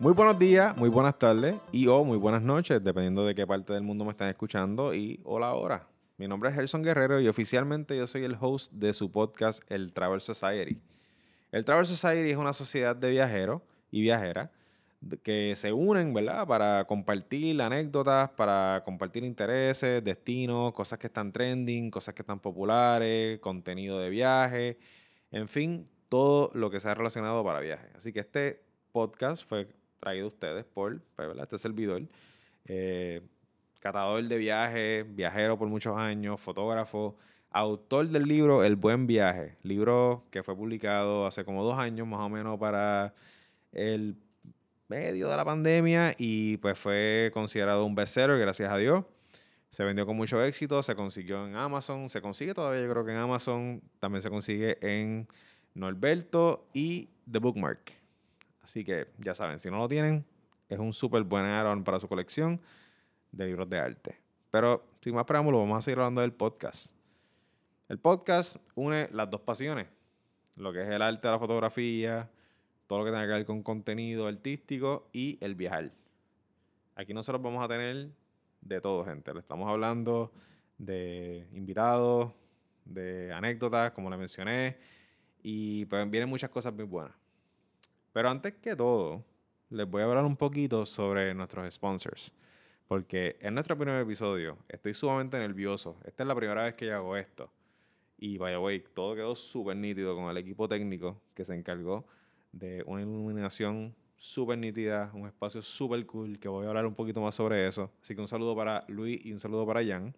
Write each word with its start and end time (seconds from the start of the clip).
Muy 0.00 0.14
buenos 0.14 0.38
días, 0.38 0.74
muy 0.78 0.88
buenas 0.88 1.18
tardes 1.18 1.56
y 1.72 1.86
o 1.86 2.02
muy 2.04 2.16
buenas 2.16 2.40
noches, 2.40 2.82
dependiendo 2.82 3.26
de 3.26 3.34
qué 3.34 3.46
parte 3.46 3.74
del 3.74 3.82
mundo 3.82 4.06
me 4.06 4.12
están 4.12 4.30
escuchando 4.30 4.94
y 4.94 5.20
hola 5.24 5.48
ahora. 5.48 5.88
Mi 6.16 6.26
nombre 6.26 6.48
es 6.48 6.56
Gerson 6.56 6.82
Guerrero 6.82 7.20
y 7.20 7.28
oficialmente 7.28 7.94
yo 7.94 8.06
soy 8.06 8.24
el 8.24 8.34
host 8.40 8.72
de 8.72 8.94
su 8.94 9.12
podcast 9.12 9.62
El 9.70 9.92
Travel 9.92 10.22
Society. 10.22 10.78
El 11.52 11.66
Travel 11.66 11.84
Society 11.84 12.30
es 12.30 12.38
una 12.38 12.54
sociedad 12.54 12.96
de 12.96 13.10
viajeros 13.10 13.60
y 13.90 14.00
viajeras 14.00 14.48
que 15.22 15.52
se 15.54 15.70
unen, 15.70 16.14
¿verdad? 16.14 16.46
Para 16.46 16.86
compartir 16.86 17.60
anécdotas, 17.60 18.30
para 18.30 18.80
compartir 18.86 19.22
intereses, 19.22 20.02
destinos, 20.02 20.72
cosas 20.72 20.98
que 20.98 21.08
están 21.08 21.30
trending, 21.30 21.90
cosas 21.90 22.14
que 22.14 22.22
están 22.22 22.40
populares, 22.40 23.38
contenido 23.40 23.98
de 23.98 24.08
viaje, 24.08 24.78
en 25.30 25.46
fin, 25.46 25.86
todo 26.08 26.50
lo 26.54 26.70
que 26.70 26.80
sea 26.80 26.94
relacionado 26.94 27.44
para 27.44 27.60
viajes. 27.60 27.90
Así 27.94 28.14
que 28.14 28.20
este 28.20 28.62
podcast 28.92 29.46
fue 29.46 29.68
traído 30.00 30.26
ustedes 30.26 30.64
por 30.64 31.00
pues, 31.14 31.28
¿verdad? 31.28 31.44
este 31.44 31.58
servidor, 31.58 32.02
eh, 32.64 33.20
catador 33.80 34.24
de 34.24 34.36
viajes, 34.38 35.14
viajero 35.14 35.58
por 35.58 35.68
muchos 35.68 35.96
años, 35.96 36.40
fotógrafo, 36.40 37.16
autor 37.50 38.08
del 38.08 38.24
libro 38.24 38.64
El 38.64 38.76
Buen 38.76 39.06
Viaje, 39.06 39.56
libro 39.62 40.24
que 40.30 40.42
fue 40.42 40.56
publicado 40.56 41.26
hace 41.26 41.44
como 41.44 41.64
dos 41.64 41.78
años 41.78 42.06
más 42.06 42.20
o 42.20 42.28
menos 42.28 42.58
para 42.58 43.14
el 43.72 44.16
medio 44.88 45.28
de 45.28 45.36
la 45.36 45.44
pandemia 45.44 46.14
y 46.18 46.56
pues 46.58 46.78
fue 46.78 47.30
considerado 47.32 47.84
un 47.84 47.94
bestseller, 47.94 48.38
gracias 48.38 48.72
a 48.72 48.76
Dios. 48.76 49.04
Se 49.70 49.84
vendió 49.84 50.04
con 50.04 50.16
mucho 50.16 50.42
éxito, 50.42 50.82
se 50.82 50.96
consiguió 50.96 51.46
en 51.46 51.54
Amazon, 51.54 52.08
se 52.08 52.20
consigue 52.20 52.54
todavía, 52.54 52.82
yo 52.82 52.90
creo 52.90 53.04
que 53.04 53.12
en 53.12 53.18
Amazon, 53.18 53.80
también 54.00 54.20
se 54.20 54.28
consigue 54.28 54.78
en 54.80 55.28
Norberto 55.74 56.66
y 56.72 57.08
The 57.30 57.38
Bookmark. 57.38 57.99
Así 58.70 58.84
que 58.84 59.08
ya 59.18 59.34
saben, 59.34 59.58
si 59.58 59.68
no 59.68 59.78
lo 59.78 59.88
tienen, 59.88 60.24
es 60.68 60.78
un 60.78 60.92
súper 60.92 61.24
buen 61.24 61.44
add 61.44 61.82
para 61.82 61.98
su 61.98 62.06
colección 62.06 62.60
de 63.32 63.46
libros 63.46 63.68
de 63.68 63.80
arte. 63.80 64.20
Pero 64.48 64.84
sin 65.02 65.12
más 65.12 65.24
preámbulos, 65.24 65.62
vamos 65.62 65.78
a 65.78 65.82
seguir 65.82 65.98
hablando 65.98 66.20
del 66.20 66.32
podcast. 66.32 66.94
El 67.88 67.98
podcast 67.98 68.58
une 68.76 69.08
las 69.10 69.28
dos 69.28 69.40
pasiones, 69.40 69.88
lo 70.54 70.72
que 70.72 70.82
es 70.82 70.88
el 70.88 71.02
arte 71.02 71.26
de 71.26 71.32
la 71.32 71.40
fotografía, 71.40 72.30
todo 72.86 73.00
lo 73.00 73.04
que 73.06 73.10
tenga 73.10 73.26
que 73.26 73.32
ver 73.32 73.44
con 73.44 73.60
contenido 73.64 74.28
artístico 74.28 75.08
y 75.12 75.36
el 75.40 75.56
viajar. 75.56 75.90
Aquí 76.94 77.12
nosotros 77.12 77.42
vamos 77.42 77.64
a 77.64 77.66
tener 77.66 78.10
de 78.60 78.80
todo, 78.80 79.04
gente. 79.04 79.34
Le 79.34 79.40
estamos 79.40 79.68
hablando 79.68 80.30
de 80.78 81.44
invitados, 81.54 82.30
de 82.84 83.32
anécdotas, 83.32 83.90
como 83.90 84.08
le 84.10 84.16
mencioné, 84.16 84.76
y 85.42 85.86
pues 85.86 86.08
vienen 86.08 86.28
muchas 86.28 86.50
cosas 86.50 86.72
muy 86.72 86.84
buenas. 86.84 87.19
Pero 88.12 88.30
antes 88.30 88.54
que 88.54 88.74
todo, 88.74 89.24
les 89.70 89.88
voy 89.88 90.02
a 90.02 90.06
hablar 90.06 90.24
un 90.24 90.36
poquito 90.36 90.84
sobre 90.84 91.32
nuestros 91.34 91.72
sponsors. 91.72 92.32
Porque 92.88 93.36
en 93.40 93.54
nuestro 93.54 93.76
primer 93.76 94.02
episodio 94.02 94.58
estoy 94.68 94.94
sumamente 94.94 95.38
nervioso. 95.38 95.96
Esta 96.04 96.24
es 96.24 96.26
la 96.26 96.34
primera 96.34 96.64
vez 96.64 96.74
que 96.76 96.86
yo 96.86 96.96
hago 96.96 97.16
esto. 97.16 97.50
Y 98.18 98.36
by 98.36 98.52
the 98.52 98.58
way, 98.58 98.84
todo 98.94 99.14
quedó 99.14 99.36
súper 99.36 99.76
nítido 99.76 100.16
con 100.16 100.28
el 100.28 100.36
equipo 100.36 100.68
técnico 100.68 101.20
que 101.34 101.44
se 101.44 101.54
encargó 101.54 102.04
de 102.52 102.82
una 102.86 103.02
iluminación 103.02 103.94
súper 104.18 104.58
nítida, 104.58 105.10
un 105.14 105.26
espacio 105.26 105.62
súper 105.62 106.04
cool, 106.04 106.38
que 106.38 106.48
voy 106.48 106.66
a 106.66 106.68
hablar 106.68 106.84
un 106.84 106.94
poquito 106.94 107.20
más 107.20 107.34
sobre 107.34 107.66
eso. 107.66 107.90
Así 108.02 108.14
que 108.14 108.20
un 108.20 108.28
saludo 108.28 108.54
para 108.56 108.84
Luis 108.88 109.24
y 109.24 109.32
un 109.32 109.40
saludo 109.40 109.66
para 109.66 109.84
Jan. 109.86 110.14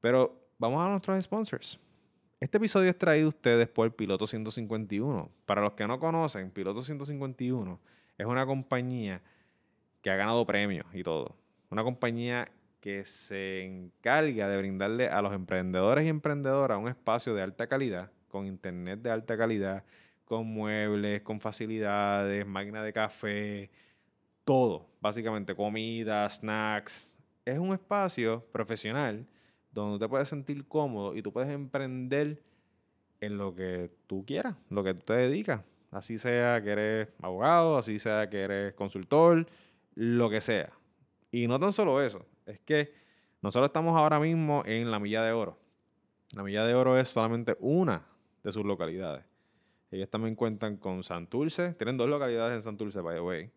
Pero 0.00 0.38
vamos 0.58 0.84
a 0.84 0.88
nuestros 0.90 1.24
sponsors. 1.24 1.80
Este 2.38 2.58
episodio 2.58 2.90
es 2.90 2.98
traído 2.98 3.26
a 3.26 3.28
ustedes 3.30 3.66
por 3.66 3.96
Piloto 3.96 4.26
151. 4.26 5.30
Para 5.46 5.62
los 5.62 5.72
que 5.72 5.86
no 5.86 5.98
conocen, 5.98 6.50
Piloto 6.50 6.82
151 6.82 7.80
es 8.18 8.26
una 8.26 8.44
compañía 8.44 9.22
que 10.02 10.10
ha 10.10 10.16
ganado 10.16 10.44
premios 10.44 10.84
y 10.92 11.02
todo. 11.02 11.34
Una 11.70 11.82
compañía 11.82 12.52
que 12.82 13.06
se 13.06 13.64
encarga 13.64 14.48
de 14.48 14.58
brindarle 14.58 15.08
a 15.08 15.22
los 15.22 15.32
emprendedores 15.32 16.04
y 16.04 16.08
emprendedoras 16.08 16.78
un 16.78 16.88
espacio 16.88 17.34
de 17.34 17.40
alta 17.40 17.68
calidad, 17.68 18.12
con 18.28 18.44
internet 18.44 19.00
de 19.00 19.10
alta 19.10 19.38
calidad, 19.38 19.84
con 20.26 20.46
muebles, 20.46 21.22
con 21.22 21.40
facilidades, 21.40 22.46
máquina 22.46 22.82
de 22.82 22.92
café, 22.92 23.70
todo, 24.44 24.90
básicamente 25.00 25.54
comida, 25.54 26.28
snacks. 26.28 27.14
Es 27.46 27.58
un 27.58 27.72
espacio 27.72 28.44
profesional 28.52 29.26
donde 29.80 29.98
te 29.98 30.08
puedes 30.08 30.28
sentir 30.28 30.66
cómodo 30.66 31.14
y 31.14 31.22
tú 31.22 31.32
puedes 31.32 31.50
emprender 31.50 32.42
en 33.20 33.38
lo 33.38 33.54
que 33.54 33.90
tú 34.06 34.24
quieras, 34.26 34.56
lo 34.70 34.84
que 34.84 34.94
tú 34.94 35.04
te 35.06 35.14
dedicas. 35.14 35.62
Así 35.90 36.18
sea 36.18 36.62
que 36.62 36.70
eres 36.70 37.08
abogado, 37.22 37.78
así 37.78 37.98
sea 37.98 38.28
que 38.28 38.40
eres 38.40 38.74
consultor, 38.74 39.46
lo 39.94 40.28
que 40.28 40.40
sea. 40.40 40.72
Y 41.30 41.46
no 41.46 41.58
tan 41.58 41.72
solo 41.72 42.02
eso, 42.02 42.24
es 42.44 42.60
que 42.60 42.92
nosotros 43.42 43.68
estamos 43.68 43.96
ahora 43.96 44.18
mismo 44.18 44.62
en 44.66 44.90
la 44.90 44.98
Milla 44.98 45.22
de 45.22 45.32
Oro. 45.32 45.58
La 46.34 46.42
Milla 46.42 46.64
de 46.64 46.74
Oro 46.74 46.98
es 46.98 47.08
solamente 47.08 47.56
una 47.60 48.06
de 48.42 48.52
sus 48.52 48.64
localidades. 48.64 49.24
Ellos 49.90 50.10
también 50.10 50.34
cuentan 50.34 50.76
con 50.76 51.02
Santurce. 51.04 51.72
Tienen 51.74 51.96
dos 51.96 52.08
localidades 52.08 52.56
en 52.56 52.62
Santurce, 52.62 53.00
by 53.00 53.16
the 53.16 53.20
way. 53.20 53.50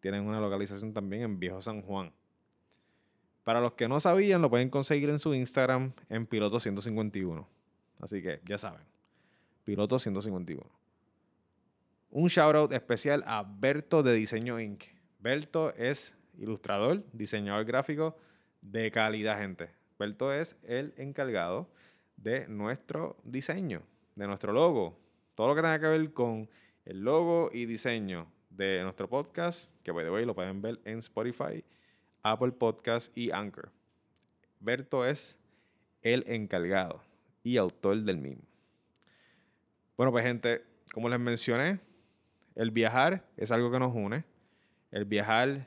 Tienen 0.00 0.26
una 0.26 0.40
localización 0.40 0.92
también 0.92 1.22
en 1.22 1.38
Viejo 1.38 1.60
San 1.62 1.82
Juan. 1.82 2.12
Para 3.50 3.60
los 3.60 3.72
que 3.72 3.88
no 3.88 3.98
sabían, 3.98 4.42
lo 4.42 4.48
pueden 4.48 4.70
conseguir 4.70 5.08
en 5.08 5.18
su 5.18 5.34
Instagram 5.34 5.92
en 6.08 6.24
Piloto 6.24 6.60
151. 6.60 7.48
Así 7.98 8.22
que 8.22 8.40
ya 8.44 8.58
saben. 8.58 8.86
Piloto 9.64 9.98
151. 9.98 10.64
Un 12.10 12.28
shout 12.28 12.54
out 12.54 12.72
especial 12.72 13.24
a 13.26 13.42
Berto 13.42 14.04
de 14.04 14.14
Diseño 14.14 14.60
Inc. 14.60 14.84
Berto 15.18 15.74
es 15.74 16.14
ilustrador, 16.38 17.02
diseñador 17.12 17.64
gráfico 17.64 18.16
de 18.60 18.92
calidad, 18.92 19.40
gente. 19.40 19.68
Berto 19.98 20.32
es 20.32 20.56
el 20.62 20.94
encargado 20.96 21.68
de 22.16 22.46
nuestro 22.46 23.16
diseño, 23.24 23.82
de 24.14 24.28
nuestro 24.28 24.52
logo, 24.52 24.96
todo 25.34 25.48
lo 25.48 25.54
que 25.56 25.62
tenga 25.62 25.80
que 25.80 25.88
ver 25.88 26.12
con 26.12 26.48
el 26.84 27.00
logo 27.00 27.50
y 27.52 27.66
diseño 27.66 28.28
de 28.48 28.84
nuestro 28.84 29.08
podcast, 29.08 29.72
que 29.82 29.90
by 29.90 30.04
the 30.04 30.10
way 30.12 30.24
lo 30.24 30.36
pueden 30.36 30.62
ver 30.62 30.78
en 30.84 31.00
Spotify, 31.00 31.64
Apple 32.22 32.52
Podcast 32.52 33.16
y 33.16 33.30
Anchor. 33.30 33.70
Berto 34.60 35.06
es 35.06 35.36
el 36.02 36.24
encargado 36.26 37.02
y 37.42 37.56
autor 37.56 38.02
del 38.02 38.18
mismo. 38.18 38.42
Bueno, 39.96 40.12
pues 40.12 40.24
gente, 40.24 40.64
como 40.92 41.08
les 41.08 41.20
mencioné, 41.20 41.80
el 42.54 42.70
viajar 42.70 43.24
es 43.36 43.50
algo 43.50 43.70
que 43.70 43.78
nos 43.78 43.94
une. 43.94 44.24
El 44.90 45.04
viajar 45.04 45.66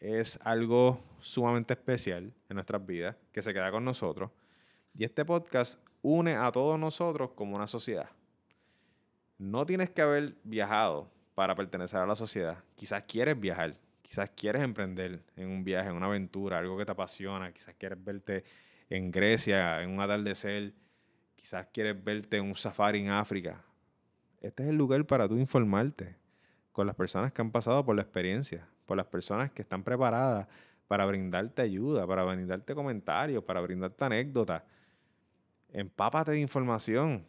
es 0.00 0.38
algo 0.42 1.02
sumamente 1.20 1.74
especial 1.74 2.32
en 2.48 2.54
nuestras 2.54 2.84
vidas, 2.84 3.16
que 3.32 3.42
se 3.42 3.52
queda 3.52 3.70
con 3.70 3.84
nosotros. 3.84 4.30
Y 4.94 5.04
este 5.04 5.24
podcast 5.24 5.80
une 6.02 6.36
a 6.36 6.52
todos 6.52 6.78
nosotros 6.78 7.30
como 7.34 7.56
una 7.56 7.66
sociedad. 7.66 8.10
No 9.38 9.66
tienes 9.66 9.90
que 9.90 10.02
haber 10.02 10.34
viajado 10.44 11.10
para 11.34 11.54
pertenecer 11.54 12.00
a 12.00 12.06
la 12.06 12.14
sociedad. 12.14 12.62
Quizás 12.76 13.02
quieres 13.04 13.38
viajar, 13.38 13.74
quizás 14.04 14.30
quieres 14.30 14.62
emprender 14.62 15.24
en 15.34 15.48
un 15.48 15.64
viaje, 15.64 15.88
en 15.88 15.96
una 15.96 16.06
aventura, 16.06 16.58
algo 16.58 16.78
que 16.78 16.84
te 16.84 16.92
apasiona, 16.92 17.52
quizás 17.52 17.74
quieres 17.76 18.02
verte 18.02 18.44
en 18.88 19.10
Grecia, 19.10 19.82
en 19.82 19.90
un 19.90 20.00
atardecer, 20.00 20.72
quizás 21.34 21.66
quieres 21.72 22.02
verte 22.02 22.36
en 22.36 22.44
un 22.44 22.54
safari 22.54 23.00
en 23.00 23.10
África. 23.10 23.64
Este 24.40 24.62
es 24.62 24.68
el 24.68 24.76
lugar 24.76 25.04
para 25.06 25.28
tú 25.28 25.36
informarte 25.36 26.16
con 26.70 26.86
las 26.86 26.94
personas 26.94 27.32
que 27.32 27.42
han 27.42 27.50
pasado 27.50 27.84
por 27.84 27.96
la 27.96 28.02
experiencia, 28.02 28.68
por 28.86 28.96
las 28.96 29.06
personas 29.06 29.50
que 29.50 29.62
están 29.62 29.82
preparadas 29.82 30.46
para 30.86 31.06
brindarte 31.06 31.62
ayuda, 31.62 32.06
para 32.06 32.24
brindarte 32.24 32.74
comentarios, 32.74 33.42
para 33.42 33.60
brindarte 33.60 34.04
anécdotas. 34.04 34.62
Empápate 35.72 36.32
de 36.32 36.40
información, 36.40 37.26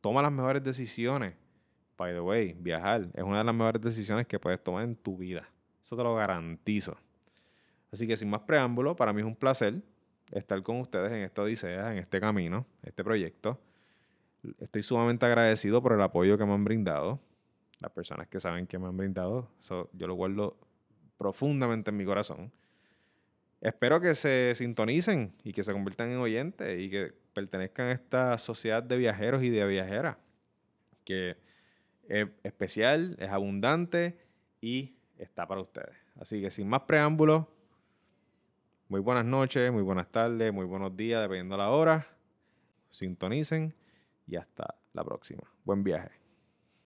toma 0.00 0.22
las 0.22 0.30
mejores 0.30 0.62
decisiones 0.62 1.34
by 1.98 2.12
the 2.14 2.20
way, 2.20 2.54
viajar 2.58 3.08
es 3.12 3.24
una 3.24 3.38
de 3.38 3.44
las 3.44 3.54
mejores 3.54 3.82
decisiones 3.82 4.26
que 4.26 4.38
puedes 4.38 4.62
tomar 4.62 4.84
en 4.84 4.94
tu 4.94 5.16
vida. 5.16 5.46
Eso 5.82 5.96
te 5.96 6.02
lo 6.02 6.14
garantizo. 6.14 6.96
Así 7.92 8.06
que 8.06 8.16
sin 8.16 8.28
más 8.30 8.42
preámbulo, 8.42 8.96
para 8.96 9.12
mí 9.12 9.20
es 9.20 9.26
un 9.26 9.36
placer 9.36 9.82
estar 10.32 10.62
con 10.62 10.80
ustedes 10.80 11.10
en 11.12 11.18
esta 11.18 11.42
odisea, 11.42 11.92
en 11.92 11.98
este 11.98 12.20
camino, 12.20 12.66
este 12.82 13.02
proyecto. 13.02 13.58
Estoy 14.60 14.82
sumamente 14.82 15.26
agradecido 15.26 15.82
por 15.82 15.92
el 15.92 16.02
apoyo 16.02 16.36
que 16.36 16.44
me 16.44 16.52
han 16.52 16.64
brindado. 16.64 17.20
Las 17.80 17.92
personas 17.92 18.28
que 18.28 18.40
saben 18.40 18.66
que 18.66 18.78
me 18.78 18.88
han 18.88 18.96
brindado, 18.96 19.48
yo 19.92 20.06
lo 20.06 20.14
guardo 20.14 20.56
profundamente 21.16 21.90
en 21.90 21.96
mi 21.96 22.04
corazón. 22.04 22.52
Espero 23.60 24.00
que 24.00 24.14
se 24.14 24.54
sintonicen 24.54 25.32
y 25.42 25.52
que 25.52 25.64
se 25.64 25.72
conviertan 25.72 26.10
en 26.10 26.18
oyentes 26.18 26.78
y 26.78 26.90
que 26.90 27.12
pertenezcan 27.32 27.86
a 27.86 27.92
esta 27.92 28.38
sociedad 28.38 28.82
de 28.82 28.96
viajeros 28.96 29.42
y 29.42 29.50
de 29.50 29.66
viajeras. 29.66 30.16
Que 31.04 31.36
es 32.08 32.28
especial, 32.42 33.16
es 33.18 33.28
abundante 33.30 34.18
y 34.60 34.97
está 35.18 35.46
para 35.46 35.60
ustedes. 35.60 35.96
Así 36.20 36.40
que 36.40 36.50
sin 36.50 36.68
más 36.68 36.82
preámbulos, 36.82 37.44
muy 38.88 39.00
buenas 39.00 39.24
noches, 39.24 39.70
muy 39.70 39.82
buenas 39.82 40.10
tardes, 40.10 40.52
muy 40.52 40.64
buenos 40.64 40.96
días, 40.96 41.20
dependiendo 41.20 41.56
de 41.56 41.62
la 41.62 41.70
hora. 41.70 42.06
Sintonicen 42.90 43.74
y 44.26 44.36
hasta 44.36 44.74
la 44.94 45.04
próxima. 45.04 45.42
Buen 45.64 45.84
viaje. 45.84 46.27